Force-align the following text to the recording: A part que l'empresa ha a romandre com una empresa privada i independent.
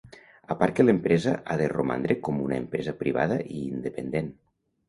A 0.53 0.55
part 0.61 0.75
que 0.77 0.85
l'empresa 0.85 1.33
ha 1.41 1.59
a 1.65 1.69
romandre 1.73 2.17
com 2.29 2.41
una 2.47 2.59
empresa 2.63 2.97
privada 3.05 3.41
i 3.59 3.63
independent. 3.69 4.35